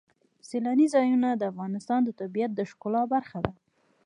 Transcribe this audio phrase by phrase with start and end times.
[0.47, 3.51] سیلانی ځایونه د افغانستان د طبیعت د ښکلا برخه ده.